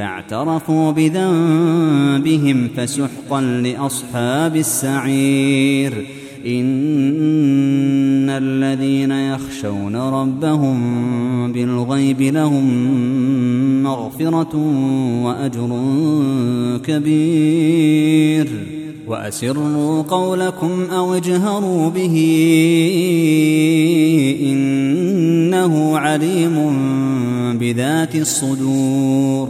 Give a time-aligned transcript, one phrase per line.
[0.00, 6.06] فاعترفوا بذنبهم فسحقا لأصحاب السعير.
[6.46, 12.64] إن الذين يخشون ربهم بالغيب لهم
[13.82, 14.56] مغفرة
[15.24, 15.80] وأجر
[16.84, 18.48] كبير.
[19.06, 22.16] وأسروا قولكم أو اجهروا به.
[24.42, 26.78] إنه عليم
[27.58, 29.49] بذات الصدور.